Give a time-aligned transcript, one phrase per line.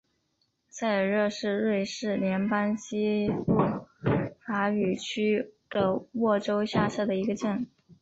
[0.67, 3.85] 塞尔热是瑞士联邦西部
[4.47, 7.67] 法语区的沃州下设的一个镇。